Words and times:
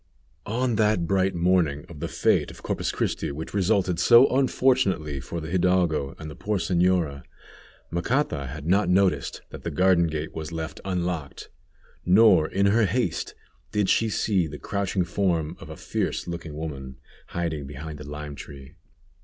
On 0.47 0.77
that 0.77 1.05
bright 1.05 1.35
morning 1.35 1.85
of 1.87 1.99
the 1.99 2.07
fête 2.07 2.49
of 2.49 2.63
Corpus 2.63 2.91
Christi, 2.91 3.31
which 3.31 3.53
resulted 3.53 3.99
so 3.99 4.25
unfortunately 4.35 5.19
for 5.19 5.39
the 5.39 5.51
hidalgo 5.51 6.15
and 6.17 6.27
the 6.27 6.35
poor 6.35 6.57
señora, 6.57 7.21
Macata 7.91 8.47
had 8.47 8.65
not 8.65 8.89
noticed 8.89 9.43
that 9.51 9.61
the 9.61 9.69
garden 9.69 10.07
gate 10.07 10.33
was 10.33 10.51
left 10.51 10.81
unlocked, 10.83 11.49
nor 12.03 12.47
in 12.49 12.65
her 12.65 12.87
haste 12.87 13.35
did 13.71 13.89
she 13.89 14.09
see 14.09 14.47
the 14.47 14.57
crouching 14.57 15.03
form 15.03 15.55
of 15.59 15.69
a 15.69 15.77
fierce 15.77 16.25
looking 16.27 16.55
woman 16.55 16.97
hiding 17.27 17.67
behind 17.67 17.99
the 17.99 18.09
lime 18.09 18.33
tree. 18.33 18.73